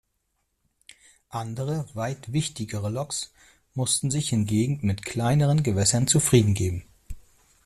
Andere 1.29 1.85
weit 1.93 2.33
wichtigere 2.33 2.89
Loks 2.89 3.31
mussten 3.75 4.09
sich 4.09 4.29
hingegen 4.29 4.79
mit 4.81 5.05
kleineren 5.05 5.61
Gewässern 5.61 6.07
zufriedengeben. 6.07 6.83